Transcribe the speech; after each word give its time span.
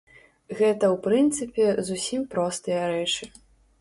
Гэта, 0.61 0.87
у 0.95 0.95
прынцыпе, 1.07 1.67
зусім 1.91 2.25
простыя 2.35 2.81
рэчы. 2.97 3.31